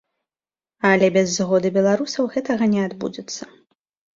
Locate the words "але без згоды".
0.91-1.67